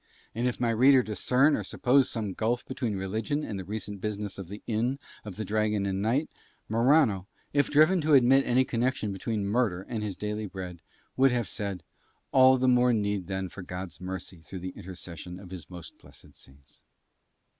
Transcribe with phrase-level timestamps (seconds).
[0.33, 4.39] And if my reader discern or suppose some gulf between religion and the recent business
[4.39, 6.27] of the Inn of the Dragon and Knight,
[6.67, 10.81] Morano, if driven to admit any connection between murder and his daily bread,
[11.15, 11.83] would have said,
[12.31, 16.33] "All the more need then for God's mercy through the intercession of His most blessed
[16.33, 16.81] Saints."